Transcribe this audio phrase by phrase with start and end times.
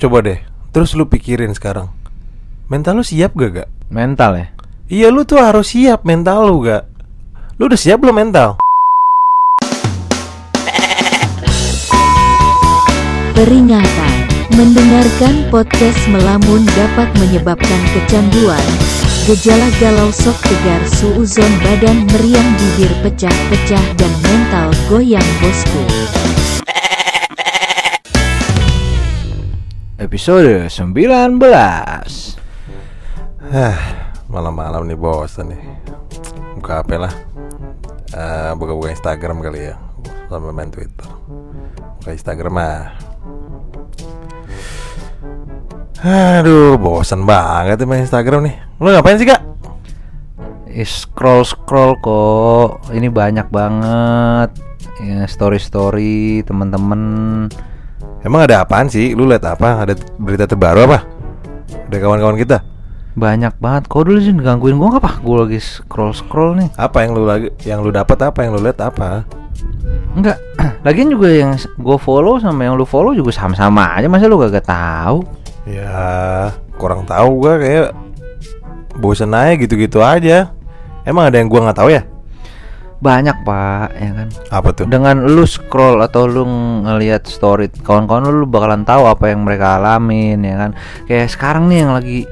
[0.00, 0.40] Coba deh,
[0.72, 1.92] terus lu pikirin sekarang.
[2.72, 3.68] Mental lu siap gak gak?
[3.92, 4.46] Mental ya.
[4.88, 6.88] Iya lu tuh harus siap mental lu gak?
[7.60, 8.56] Lu udah siap belum mental?
[13.36, 14.16] Peringatan,
[14.56, 18.64] mendengarkan podcast melamun dapat menyebabkan kecanduan,
[19.28, 25.84] gejala galau sok tegar suuzon badan meriang bibir pecah-pecah dan mental goyang bosku.
[30.00, 31.36] Episode 19
[33.52, 33.78] Hah,
[34.32, 35.60] malam-malam nih bosan nih.
[36.56, 37.12] Buka apa lah?
[38.08, 39.76] Eh, buka-buka Instagram kali ya,
[40.32, 41.04] sama main Twitter.
[42.00, 42.96] Buka Instagram ah.
[46.40, 48.56] Aduh, bosan banget nih main Instagram nih.
[48.80, 49.44] Lu ngapain sih kak?
[50.80, 54.54] Scroll scroll kok Ini banyak banget
[55.02, 57.02] ya, Story story teman-teman
[58.20, 59.16] Emang ada apaan sih?
[59.16, 59.84] Lu liat apa?
[59.84, 60.98] Ada berita terbaru apa?
[61.88, 62.60] Ada kawan-kawan kita?
[63.10, 65.18] Banyak banget Kok dulu sih gangguin gua apa?
[65.18, 68.62] Gue lagi scroll scroll nih Apa yang lu lagi yang lu dapat apa yang lu
[68.62, 69.26] lihat apa?
[70.14, 70.38] Enggak
[70.86, 74.62] Lagian juga yang gue follow sama yang lu follow juga sama-sama aja Masa lu gak
[74.62, 75.26] tahu?
[75.68, 77.92] Ya, kurang tahu gua kayak
[78.96, 80.50] bosan aja gitu-gitu aja.
[81.04, 82.02] Emang ada yang gua nggak tahu ya?
[83.00, 84.28] Banyak pak ya kan?
[84.52, 84.84] Apa tuh?
[84.84, 86.44] dengan lu scroll atau lu
[86.84, 90.70] ngelihat story kawan-kawan lu, lu bakalan tahu apa yang mereka alamin ya kan?
[91.08, 92.28] Kayak sekarang nih yang lagi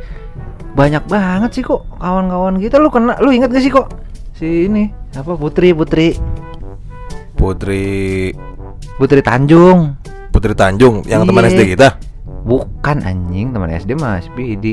[0.77, 2.77] banyak banget sih kok kawan-kawan kita.
[2.77, 3.89] Lu kena lu ingat gak sih kok?
[4.37, 6.13] Si ini apa Putri Putri?
[7.33, 8.29] Putri
[9.01, 9.97] Putri Tanjung.
[10.29, 11.57] Putri Tanjung yang teman Iya.
[11.57, 11.89] SD kita.
[12.49, 14.73] bukan anjing teman SD mas di.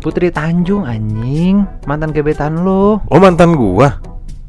[0.00, 1.64] Putri Tanjung anjing.
[1.84, 2.96] Mantan gebetan lu.
[3.08, 4.07] Oh mantan gua.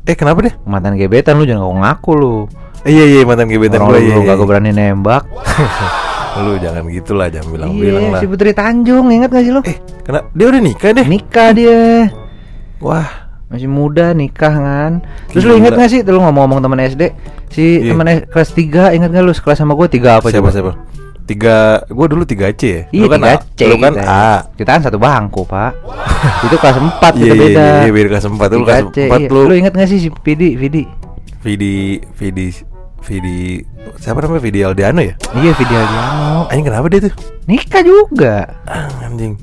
[0.10, 0.54] Eh kenapa deh?
[0.66, 2.36] mantan gebetan lu jangan ngaku lu
[2.82, 4.00] iya iya mantan gebetan Orang gua.
[4.00, 4.34] lu Iya, lu iya.
[4.34, 5.24] gak berani nembak
[6.40, 8.22] Lu jangan gitulah, jangan bilang-bilang iya lah.
[8.22, 10.32] si Putri Tanjung ingat gak sih lu Eh, kenapa?
[10.32, 11.06] Dia udah nikah deh.
[11.06, 11.80] nikah dia
[12.80, 13.10] Wah,
[13.46, 14.92] masih muda nikah kan
[15.28, 15.60] terus lu Gila.
[15.60, 17.04] inget gak sih lu ngomong-ngomong teman SD
[17.50, 17.92] si Iya.
[17.92, 20.50] teman kelas 3 inget gak lu sekelas sama gue tiga apa siapa coba?
[20.50, 20.72] siapa?
[21.30, 21.58] Tiga,
[21.88, 22.82] gua dulu tiga C ya.
[22.90, 24.30] Iya Lu kan tiga A, C lu kan kita, A.
[24.58, 25.72] kita kan satu bangku pak
[26.50, 28.48] itu kelas 4 Iya kita iya beda iya, iya, beda kelas empat.
[28.50, 29.30] Lu kelas 3C, empat iya.
[29.30, 29.42] lu.
[29.46, 30.84] lu inget gak sih si Vidi Vidi
[31.40, 31.78] Vidi
[32.12, 32.48] Vidi
[33.00, 33.62] Vidi
[33.96, 35.14] siapa namanya Vidi Aldiano ya?
[35.34, 37.14] iya Vidi Aldiano Anjing kenapa dia tuh?
[37.46, 38.36] nikah juga
[38.66, 39.38] Ah, anjing.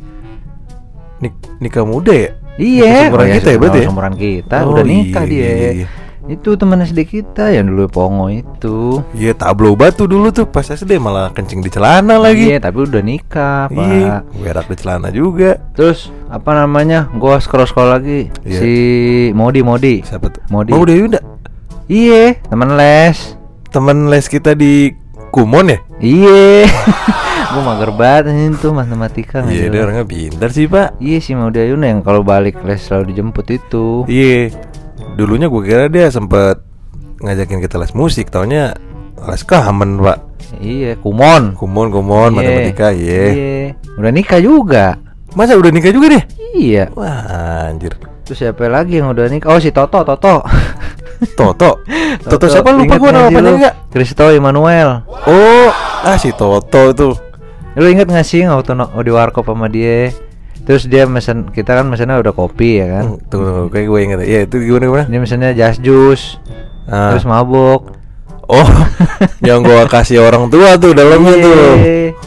[1.19, 2.31] Nik nikah muda ya?
[2.57, 3.87] iya Seumuran oh, kita ya berarti ya?
[3.87, 5.87] seumuran kita Oh, udah nikah iya, dia iya, iya.
[6.27, 10.99] Itu teman SD kita yang dulu pongo itu Iya tablo batu dulu tuh pas SD
[10.99, 12.51] malah kencing di celana lagi.
[12.51, 15.63] iya tapi udah nikah pak Iya, berak di celana juga.
[15.73, 17.07] Terus apa namanya?
[17.13, 18.59] Gua scroll scroll lagi Iya.
[18.59, 18.73] si
[19.33, 20.03] Modi Modi.
[20.03, 20.43] Siapa tuh?
[20.49, 20.71] Modi.
[20.71, 21.23] Oh, Dewi Yunda.
[21.87, 23.39] Iya, teman les.
[23.71, 24.91] Temen les kita di
[25.31, 25.79] Kumon ya?
[25.97, 26.67] Iya.
[27.55, 30.99] gua mager banget itu matematika Iya, dia orangnya pintar sih, Pak.
[30.99, 34.03] Iya si Modi Ayuna yang kalau balik les selalu dijemput itu.
[34.05, 34.51] Iya.
[35.17, 36.61] Dulunya gue kira dia sempet
[37.19, 38.77] ngajakin kita les musik, taunya
[39.17, 40.19] les kamen, Pak.
[40.61, 41.57] Iya, Kumon.
[41.57, 42.37] Kumon, kumon, Iya.
[42.37, 43.23] matematika, iya.
[43.27, 43.67] Iya.
[43.97, 45.01] Udah nikah juga.
[45.33, 46.23] Masa udah nikah juga deh?
[46.53, 46.93] Iya.
[46.93, 47.25] Wah,
[47.67, 47.97] anjir.
[48.23, 49.49] Terus siapa lagi yang udah nikah?
[49.49, 50.45] Oh si Toto Toto.
[51.33, 51.71] Toto.
[52.29, 53.75] Toto siapa lupa gue nama apa enggak?
[53.89, 55.01] Kristo Emmanuel.
[55.25, 55.69] Oh,
[56.03, 57.15] ah si Toto tuh.
[57.73, 60.09] Lu inget gak sih waktu no- di warkop sama dia
[60.67, 64.01] Terus dia mesen Kita kan mesennya udah kopi ya kan Hmm, Tuh, tuh, kayak gue
[64.03, 64.19] inget.
[64.21, 65.05] Iya, itu gimana gimana?
[65.07, 66.43] Dia mesennya just juice
[66.85, 67.11] Ah.
[67.11, 67.95] Terus mabuk
[68.47, 68.63] Oh,
[69.43, 71.43] yang gua kasih orang tua tuh dalamnya Iya.
[71.43, 71.75] tuh.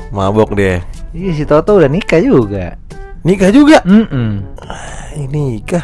[0.10, 0.84] Mabok dia.
[1.10, 2.76] Iya si Toto udah nikah juga
[3.20, 3.80] Nikah juga.
[3.84, 4.44] Mm-mm.
[4.60, 5.28] Ah, Ini
[5.60, 5.84] nikah.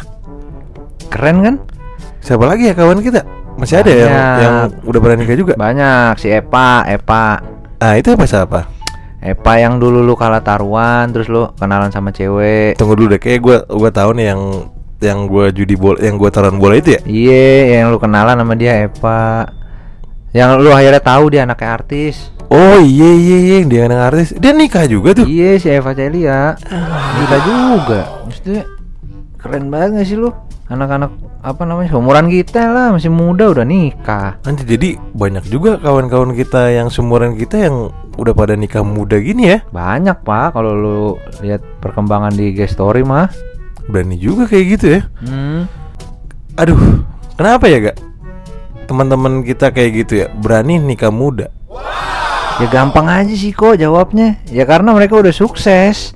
[1.07, 1.55] Keren kan?
[2.19, 3.23] Siapa lagi ya kawan kita?
[3.55, 4.37] Masih ada yang Banyak.
[4.37, 5.53] yang udah pernah nikah juga.
[5.55, 7.39] Banyak si Epa Epa
[7.77, 8.59] Ah, itu apa siapa?
[9.25, 12.77] Epa yang dulu lu kalah taruhan Terus lu kenalan sama cewek.
[12.77, 14.41] Tunggu dulu deh, kayak gua gua tahu nih yang
[15.01, 17.01] yang gua judi bola, yang gua taruhan bola itu ya.
[17.03, 19.49] Iya yang lu kenalan sama dia Epa.
[20.29, 22.29] Yang lu akhirnya tahu dia anaknya artis.
[22.53, 24.37] Oh iya iya iya, dia anak artis.
[24.37, 25.25] Dia nikah juga tuh.
[25.25, 26.53] Iya si Eva Celia.
[27.17, 27.99] Nikah juga.
[28.29, 28.63] Maksudnya
[29.45, 30.33] Keren banget gak sih lu?
[30.65, 31.13] Anak-anak
[31.45, 34.41] apa namanya Seumuran kita lah Masih muda udah nikah.
[34.41, 39.51] Nanti jadi banyak juga kawan-kawan kita yang seumuran kita yang udah pada nikah muda gini
[39.51, 39.59] ya.
[39.71, 40.99] Banyak pak Kalau lu
[41.43, 43.29] lihat perkembangan di IG story mah
[43.85, 45.01] Berani juga kayak gitu ya.
[45.21, 45.61] hmm.
[46.55, 47.03] Aduh,
[47.35, 47.97] kenapa ya gak?
[48.87, 51.51] Teman-teman kita kayak gitu ya, berani nikah muda.
[52.55, 56.15] Ya gampang aja sih kok jawabnya Ya karena mereka udah sukses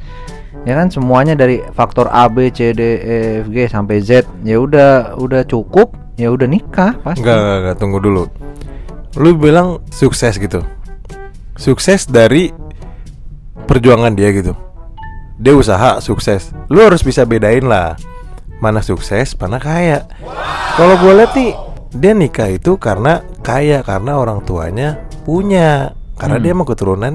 [0.63, 4.55] Ya kan semuanya dari faktor A B C D E F G sampai Z ya
[4.59, 8.23] udah udah cukup ya udah nikah pasti Enggak, enggak, enggak, tunggu dulu.
[9.19, 10.63] Lu bilang sukses gitu.
[11.59, 12.55] Sukses dari
[13.67, 14.55] perjuangan dia gitu
[15.39, 17.95] dia usaha sukses lu harus bisa bedain lah
[18.59, 20.03] mana sukses mana kaya
[20.75, 21.51] kalau gue lihat nih
[21.95, 26.43] dia nikah itu karena kaya karena orang tuanya punya karena Hmm.
[26.43, 27.13] dia emang keturunan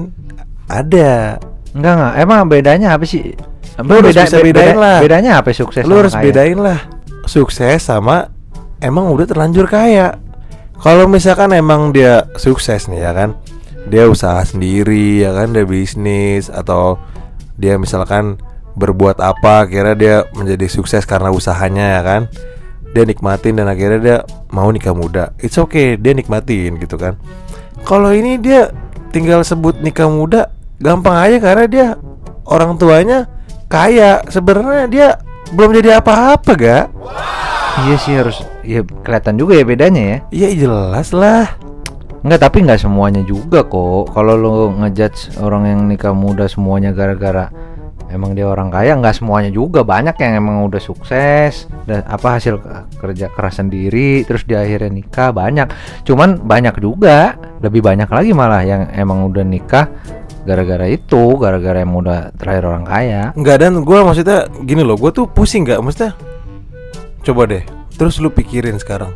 [0.65, 1.37] ada
[1.75, 2.13] Enggak enggak.
[2.23, 3.35] Emang bedanya apa sih?
[3.83, 5.03] Lu harus bisa bedain lah.
[5.03, 6.23] Bedanya apa sukses lu sama harus kaya?
[6.23, 6.79] bedain lah
[7.27, 8.31] sukses sama
[8.79, 10.15] emang udah terlanjur kaya
[10.79, 13.29] kalau misalkan emang dia sukses nih ya kan
[13.89, 15.53] dia usaha sendiri ya kan?
[15.53, 16.97] Dia bisnis atau
[17.55, 18.37] dia misalkan
[18.75, 22.21] berbuat apa kira dia menjadi sukses karena usahanya ya kan?
[22.95, 24.17] Dia nikmatin dan akhirnya dia
[24.51, 25.35] mau nikah muda.
[25.39, 27.19] It's okay dia nikmatin gitu kan?
[27.85, 28.73] Kalau ini dia
[29.13, 30.51] tinggal sebut nikah muda
[30.81, 31.87] gampang aja karena dia
[32.47, 33.29] orang tuanya
[33.69, 34.23] kaya.
[34.27, 35.07] Sebenarnya dia
[35.53, 36.85] belum jadi apa-apa gak
[37.85, 40.17] Iya sih harus ya kelihatan juga ya bedanya ya.
[40.31, 41.59] Iya jelas lah
[42.25, 44.09] Enggak, tapi nggak semuanya juga kok.
[44.09, 47.53] Kalau lo ngejudge orang yang nikah muda semuanya gara-gara
[48.09, 49.85] emang dia orang kaya, nggak semuanya juga.
[49.85, 54.89] Banyak yang emang udah sukses dan apa hasil ke- kerja keras sendiri, terus di akhirnya
[54.89, 55.69] nikah banyak.
[56.01, 59.85] Cuman banyak juga, lebih banyak lagi malah yang emang udah nikah
[60.49, 63.23] gara-gara itu, gara-gara emang udah terakhir orang kaya.
[63.37, 66.13] Enggak dan gue maksudnya gini loh Gue tuh pusing gak Maksudnya
[67.25, 67.65] Coba deh
[67.97, 69.09] Terus lu pikirin sekarang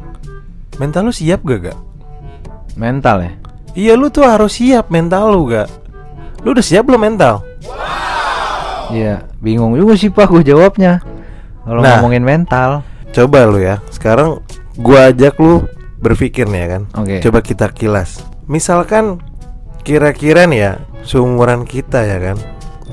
[0.82, 1.89] Mental lu siap gak gak?
[2.80, 3.32] Mental ya.
[3.76, 5.68] Iya lu tuh harus siap mental lu gak?
[6.42, 7.44] Lu udah siap belum mental?
[8.90, 11.04] Iya, bingung juga sih Pak gue jawabnya.
[11.62, 12.00] Kalau Nah.
[12.00, 12.82] ngomongin mental.
[13.10, 14.38] Coba lu ya Sekarang
[14.78, 15.66] gua ajak lu
[15.98, 17.18] berpikir nih ya kan Oke.
[17.20, 19.18] Coba kita kilas Misalkan
[19.82, 20.72] Kira-kira nih ya
[21.02, 22.38] Seumuran kita ya kan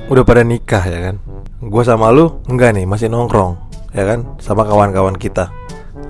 [0.08, 1.20] Udah pada nikah ya kan
[1.60, 3.60] Gua sama lu enggak nih masih nongkrong
[3.92, 5.52] Ya kan Sama kawan-kawan kita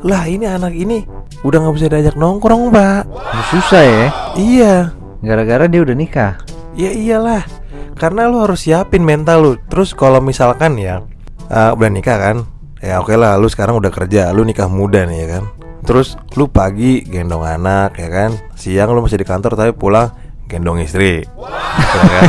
[0.04, 1.06] Lah ini anak ini
[1.46, 3.08] Udah nggak bisa diajak nongkrong pak
[3.52, 4.06] Susah ya.
[4.36, 4.74] Iya.
[5.22, 6.36] Gara-gara dia udah nikah.
[6.76, 7.46] Ya iyalah.
[7.96, 9.52] Karena lu harus siapin mental lu.
[9.70, 11.00] Terus kalau misalkan ya
[11.48, 12.36] eh, Udah nikah kan?
[12.84, 15.44] Ya oke lah lu sekarang udah kerja Lu nikah muda nih ya kan?
[15.86, 18.30] Terus lu pagi gendong anak ya kan?
[18.58, 20.10] Siang lu masih di kantor tapi pulang
[20.50, 21.22] gendong istri.
[21.22, 22.24] Ya kan?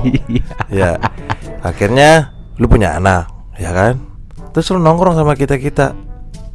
[0.00, 0.44] Iya.
[0.70, 0.90] Ya.
[1.60, 3.26] Akhirnya lu punya anak
[3.58, 3.98] ya kan?
[4.54, 6.09] Terus lu nongkrong sama kita-kita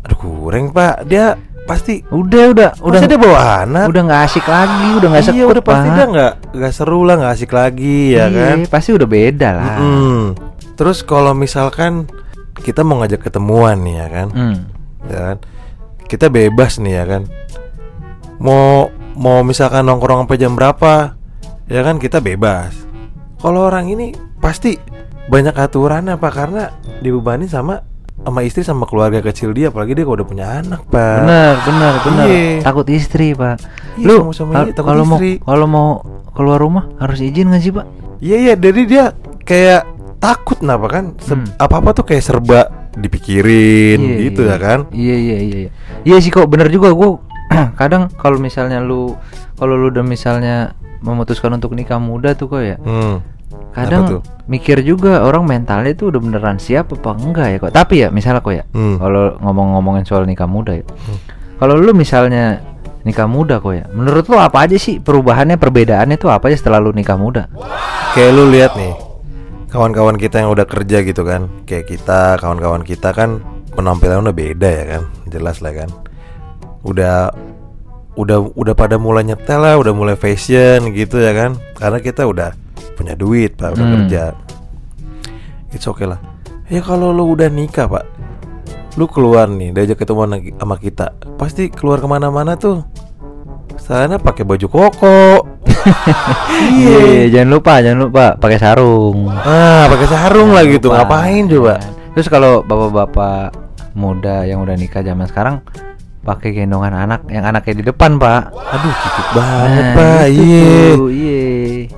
[0.06, 1.34] Aduh kurang pak Dia
[1.66, 3.00] pasti Udah, udah, udah.
[3.04, 6.74] Dia bawa anak Udah nggak asik lagi, udah nggak Iya udah pasti dia nggak nggak
[6.74, 9.78] seru lah nggak asik lagi ya Iya, kan Pasti udah beda lah.
[9.82, 10.24] Mm-mm.
[10.76, 12.06] Terus kalau misalkan
[12.56, 14.58] kita mau ngajak ketemuan nih ya kan, Hmm.
[15.08, 15.38] ya kan,
[16.08, 17.22] kita bebas nih ya kan.
[18.38, 21.16] Mau mau misalkan nongkrong sampai jam berapa,
[21.68, 22.76] ya kan kita bebas.
[23.40, 24.76] Kalau orang ini pasti
[25.26, 27.80] banyak aturan apa karena dibebani sama
[28.24, 31.18] sama istri sama keluarga kecil dia, apalagi dia kalau udah punya anak, pak.
[31.26, 32.26] Benar, benar, benar.
[32.26, 32.64] Iya.
[32.64, 33.56] Takut istri, Pak.
[34.00, 35.90] Iya, Lu iya, kalau mau kalau mau
[36.32, 37.86] keluar rumah harus izin nggak sih, Pak?
[38.24, 39.04] Iya iya, jadi dia
[39.44, 39.82] kayak
[40.24, 41.06] takut kenapa kan?
[41.28, 41.46] Hmm.
[41.60, 44.56] Apa apa tuh kayak serba dipikirin Iya, gitu iya.
[44.56, 44.80] ya kan?
[44.90, 45.72] Iya iya iya iya.
[46.08, 47.20] Iya sih kok bener juga gua
[47.80, 49.14] kadang kalau misalnya lu
[49.60, 50.74] kalau lu udah misalnya
[51.06, 52.80] memutuskan untuk nikah muda tuh kok ya.
[52.82, 53.22] Hmm.
[53.76, 57.74] Kadang mikir juga orang mentalnya itu udah beneran siap apa enggak ya kok.
[57.76, 58.64] Tapi ya misalnya kok ya.
[58.72, 58.96] Hmm.
[58.96, 60.88] Kalau ngomong-ngomongin soal nikah muda ya.
[61.60, 62.64] Kalau lu misalnya
[63.04, 63.84] nikah muda kok ya.
[63.92, 67.52] Menurut lu apa aja sih perubahannya, perbedaannya tuh apa aja setelah lu nikah muda?
[68.16, 68.96] Kayak lu lihat nih,
[69.70, 73.44] kawan-kawan kita yang udah kerja gitu kan, kayak kita, kawan-kawan kita kan
[73.76, 75.92] penampilan udah beda ya kan, jelas lah kan.
[76.88, 77.36] Udah
[78.16, 82.56] udah udah pada mulai nyetel lah, udah mulai fashion gitu ya kan, karena kita udah
[82.96, 83.94] punya duit pak, udah Hmm.
[84.00, 84.24] kerja.
[85.70, 86.20] It's okay lah.
[86.66, 88.08] Ya kalau lu udah nikah pak,
[88.96, 92.82] lu keluar nih, diajak ketemuan lagi sama kita, pasti keluar ke mana-mana tuh.
[93.78, 95.20] Sana pakai baju koko.
[96.56, 99.28] Iya, iya, jangan lupa, jangan lupa pakai sarung.
[99.30, 100.88] Ah, pakai sarung lah gitu.
[100.88, 101.04] Lupa.
[101.04, 101.78] Ngapain coba?
[102.16, 103.54] Terus kalau bapak-bapak
[103.94, 105.62] muda yang udah nikah zaman sekarang
[106.22, 108.50] pakai gendongan anak yang anaknya di depan, Pak.
[108.50, 110.24] Aduh, cicik banget, Nah, Pak.
[110.26, 110.66] itu Iya.
[110.96, 111.45] tuh, Iya.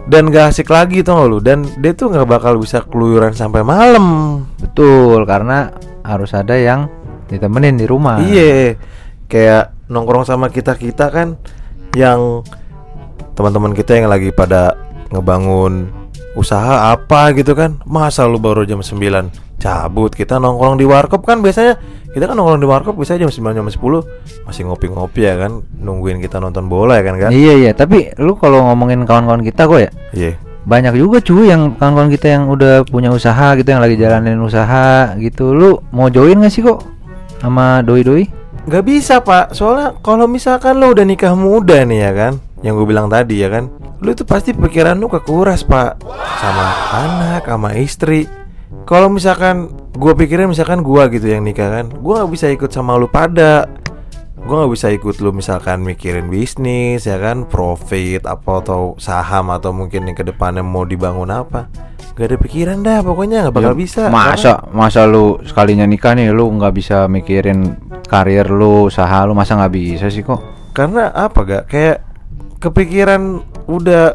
[0.08, 1.38] Dan gak asik lagi tuh lu.
[1.44, 4.40] Dan dia tuh nggak bakal bisa keluyuran sampai malam.
[4.56, 5.72] Betul, karena
[6.04, 6.88] harus ada yang
[7.28, 8.24] ditemenin di rumah.
[8.24, 8.80] Iya.
[9.28, 11.36] Kayak nongkrong sama kita-kita kan
[11.96, 12.44] yang
[13.36, 14.80] teman-teman kita yang lagi pada
[15.12, 15.92] ngebangun
[16.40, 17.84] usaha apa gitu kan.
[17.84, 21.78] Masa lu baru jam 9 cabut kita nongkrong di warkop kan biasanya.
[22.08, 23.78] Kita kan nongkrong di warkop bisa jam 9 jam 10
[24.48, 28.34] masih ngopi-ngopi ya kan nungguin kita nonton bola ya kan kan Iya, iya, tapi lu
[28.40, 30.34] kalau ngomongin kawan-kawan kita kok ya iya.
[30.66, 35.14] banyak juga cuy yang kawan-kawan kita yang udah punya usaha gitu yang lagi jalanin usaha
[35.20, 35.54] gitu.
[35.54, 36.82] Lu mau join gak sih kok
[37.38, 38.26] sama doi-doi
[38.68, 42.88] Gak bisa pak, soalnya kalau misalkan lo udah nikah muda nih ya kan Yang gue
[42.90, 45.98] bilang tadi ya kan lu tuh pasti pikiran lu kekuras pak.
[46.38, 48.30] Sama anak sama istri
[48.88, 52.96] kalau misalkan gua pikirin misalkan gua gitu yang nikah kan gua nggak bisa ikut sama
[53.00, 53.68] lu pada.
[54.38, 57.48] Gua nggak bisa ikut lu misalkan mikirin bisnis ya kan?
[57.48, 61.68] Profit apa atau saham atau mungkin yang ke depannya mau dibangun apa.
[62.18, 66.34] Gak ada pikiran dah pokoknya nggak bakal Ya, bisa Masa masa lu sekalinya nikah nih
[66.34, 67.78] lu nggak bisa mikirin
[68.10, 70.58] karir lu, usaha lu masa nggak bisa sih kok?
[70.78, 71.98] karena apa gak kayak
[72.62, 74.14] kepikiran udah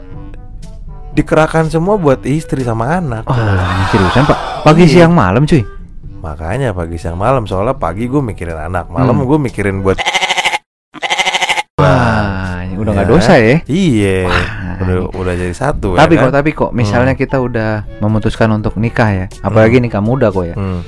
[1.13, 4.39] dikerahkan semua buat istri sama anak ini seriusan Pak.
[4.63, 4.93] Pagi Iya.
[5.05, 5.61] siang malam cuy.
[6.19, 9.27] Makanya pagi siang malam soalnya pagi gue mikirin anak, malam Hmm.
[9.27, 9.99] gue mikirin buat
[11.75, 13.13] Wah, udah nggak Ya.
[13.13, 13.57] dosa ya.
[13.65, 14.47] Iya, Wah,
[14.79, 15.99] udah udah jadi satu.
[15.99, 16.33] Tapi ya kok, kan?
[16.33, 20.55] tapi kok, misalnya kita udah memutuskan untuk nikah ya, apalagi nikah muda kok ya.
[20.55, 20.85] Hmm.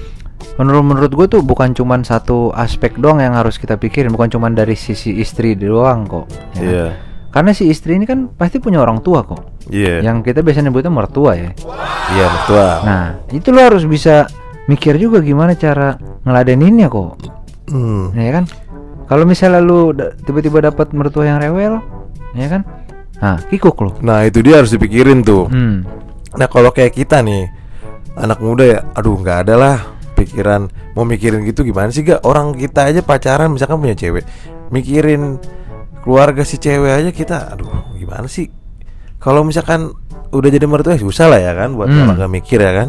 [0.55, 4.55] Menurut menurut gue tuh bukan cuman satu aspek doang yang harus kita pikirin, bukan cuman
[4.55, 6.31] dari sisi istri doang kok.
[6.55, 6.93] ya kan?
[7.35, 9.67] Karena si istri ini kan pasti punya orang tua kok.
[9.67, 11.51] iya, Yang kita biasanya nyebutnya mertua ya.
[12.15, 12.63] iya betul.
[12.87, 14.31] Nah, itu lo harus bisa
[14.65, 17.19] mikir juga gimana cara ngeladeninnya kok.
[17.67, 18.15] Hmm.
[18.15, 18.45] Ya kan?
[19.05, 21.83] Kalau misalnya lu da- tiba-tiba dapat mertua yang rewel,
[22.33, 22.63] ya kan?
[23.19, 23.91] Nah, kikuk lo.
[23.99, 25.51] Nah itu dia harus dipikirin tuh.
[25.51, 25.83] Hmm.
[26.39, 27.51] Nah kalau kayak kita nih,
[28.15, 29.77] anak muda ya, aduh nggak ada lah
[30.15, 32.23] pikiran mau mikirin gitu gimana sih gak?
[32.23, 34.23] Orang kita aja pacaran misalkan punya cewek,
[34.71, 35.43] mikirin
[36.05, 38.53] keluarga si cewek aja kita, aduh gimana sih?
[39.17, 39.89] Kalau misalkan
[40.29, 42.05] udah jadi mertua ya susah lah ya kan buat Hmm.
[42.05, 42.89] olahraga mikir ya kan.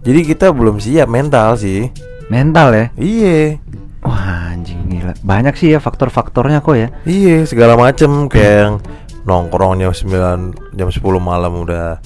[0.00, 1.92] Jadi kita belum siap mental sih.
[2.26, 2.86] Mental ya.
[2.96, 3.60] Iya,
[4.00, 5.16] Wah, anjing gila.
[5.20, 6.88] Banyak sih ya faktor-faktornya kok ya.
[7.04, 8.74] iya segala macem kayak yang
[9.24, 11.96] nongkrong jam 9 jam 10 malam udah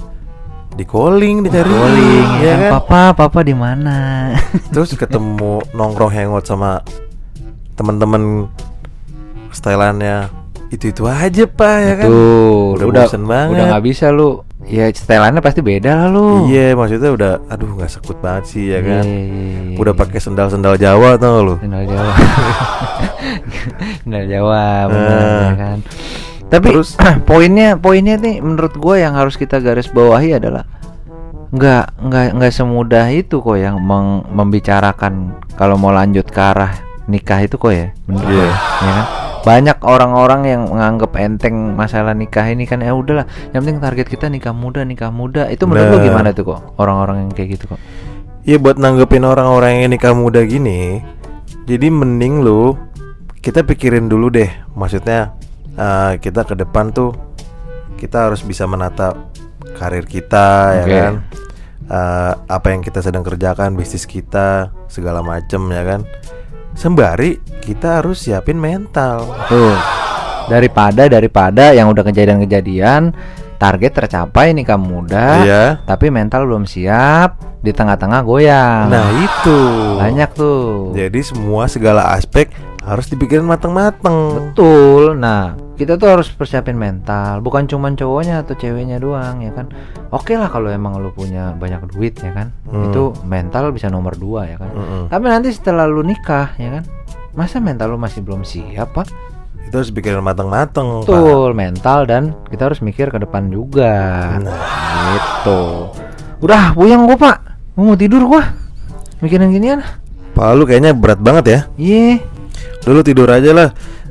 [0.74, 2.70] di calling dicari Calling ya ya, kan?
[2.78, 4.30] Papa, papa di mana?
[4.70, 6.78] Terus ketemu nongkrong hangout sama
[7.74, 8.46] teman-teman
[9.50, 10.28] stylannya
[10.68, 13.52] itu-itu aja pak ya kan Udah udah bosen banget.
[13.56, 14.44] Udah nggak bisa lu.
[14.62, 16.44] Ya setelannya pasti beda lah lu.
[16.44, 19.32] Iya maksudnya udah aduh nggak sekut banget sih ya kan Iya, iya,
[19.72, 20.00] iya, Udah iya.
[20.04, 22.12] pakai sendal-sendal Jawa tau lu Sendal Jawa.
[24.02, 25.40] Sendal Jawa benar Eh.
[25.40, 25.78] ya kan.
[26.48, 26.90] Tapi Terus?
[27.28, 30.68] poinnya poinnya nih menurut gue yang harus kita garis bawahi adalah
[31.48, 37.40] nggak nggak nggak semudah itu kok yang meng- membicarakan kalau mau lanjut ke arah nikah
[37.40, 38.52] itu kok ya menurut gue Iya.
[38.52, 39.06] ya kan
[39.48, 43.24] banyak orang-orang yang menganggap enteng masalah nikah ini kan ya udahlah.
[43.56, 45.48] Yang penting target kita nikah muda nikah muda.
[45.48, 46.04] Itu menurut lo Nah.
[46.04, 46.60] gimana tuh kok?
[46.76, 47.80] Orang-orang yang kayak gitu kok?
[48.44, 51.04] Iya buat nanggepin orang-orang yang nikah muda gini
[51.64, 52.72] Jadi mending lu
[53.40, 54.48] Kita pikirin dulu deh.
[54.72, 55.32] Maksudnya
[55.74, 57.12] eh, Kita ke depan tuh
[57.96, 59.12] Kita harus bisa menata
[59.76, 60.96] Karir kita ya Oke.
[60.96, 61.14] kan?
[61.88, 66.00] Eh, Apa yang kita sedang kerjakan Bisnis kita Segala macem ya kan
[66.78, 69.74] Sembari Kita harus siapin mental Tuh.
[70.46, 73.12] Daripada daripada yang udah kejadian-kejadian
[73.58, 78.86] target tercapai nikah muda, Iya tapi mental belum siap, di tengah-tengah goyang.
[78.88, 79.58] Nah itu
[79.98, 80.94] banyak tuh.
[80.94, 82.48] Jadi semua segala aspek
[82.80, 85.18] Harus dipikirin mateng-mateng Betul.
[85.20, 89.70] Nah, kita tuh harus persiapin mental, bukan cuman cowoknya atau ceweknya doang ya kan.
[90.10, 92.50] Oke lah kalau emang lu punya banyak duit ya kan.
[92.66, 92.90] Hmm.
[92.90, 94.74] Itu mental bisa nomor dua ya kan.
[94.74, 95.02] Mm-mm.
[95.06, 96.84] Tapi nanti setelah lu nikah ya kan,
[97.38, 99.06] masa mental lu masih belum siap pak?
[99.68, 101.12] Itu harus dipikirin mateng-mateng Pak.
[101.12, 104.32] Betul, mental dan kita harus mikir ke depan juga.
[104.40, 105.12] Nah.
[105.12, 105.60] Gitu.
[106.40, 107.36] Udah, puyeng gua, Pak.
[107.76, 108.48] Gua mau tidur gua.
[109.20, 109.84] Mikirin ginian.
[110.32, 112.22] Pak lu kayaknya berat banget ya Iya.
[112.86, 113.68] Dulu tidur aja lah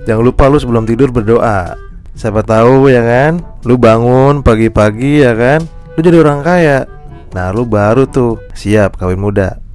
[0.07, 1.75] Jangan lupa lu sebelum tidur berdoa.
[2.15, 3.43] Siapa tahu ya kan?
[3.67, 5.67] Lu bangun pagi-pagi ya kan?
[5.93, 6.87] Lu jadi orang kaya.
[7.35, 9.66] Nah lu baru tuh siap kawin muda